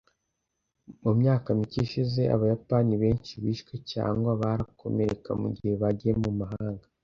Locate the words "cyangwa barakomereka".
3.91-5.29